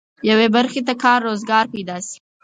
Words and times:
یوې 0.29 0.47
برخې 0.55 0.81
ته 0.87 0.93
کار 1.03 1.19
روزګار 1.27 1.65
پيدا 1.73 1.97
شي. 2.07 2.17